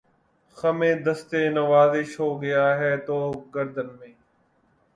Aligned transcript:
خمِ 0.57 0.79
دستِ 1.05 1.31
نوازش 1.55 2.09
ہو 2.19 2.29
گیا 2.41 2.65
ہے 2.79 2.91
طوق 3.07 3.35
گردن 3.55 3.87
میں 3.99 4.13